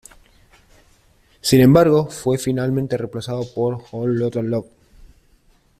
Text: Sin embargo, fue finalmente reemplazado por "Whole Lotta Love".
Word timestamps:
Sin 1.41 1.61
embargo, 1.61 2.07
fue 2.09 2.39
finalmente 2.39 2.97
reemplazado 2.97 3.43
por 3.53 3.83
"Whole 3.91 4.17
Lotta 4.17 4.41
Love". 4.41 4.65